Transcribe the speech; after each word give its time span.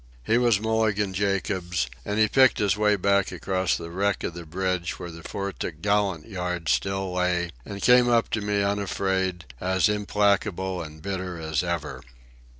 He 0.23 0.39
was 0.39 0.59
Mulligan 0.59 1.13
Jacobs; 1.13 1.85
and 2.03 2.17
he 2.17 2.27
picked 2.27 2.57
his 2.57 2.75
way 2.75 2.95
back 2.95 3.31
across 3.31 3.77
the 3.77 3.91
wreck 3.91 4.23
of 4.23 4.33
the 4.33 4.47
bridge 4.47 4.97
where 4.97 5.11
the 5.11 5.21
fore 5.21 5.51
topgallant 5.51 6.27
yard 6.27 6.69
still 6.69 7.13
lay, 7.13 7.51
and 7.67 7.83
came 7.83 8.09
up 8.09 8.31
to 8.31 8.41
me 8.41 8.63
unafraid, 8.63 9.45
as 9.61 9.87
implacable 9.87 10.81
and 10.81 11.03
bitter 11.03 11.39
as 11.39 11.61
ever. 11.61 12.01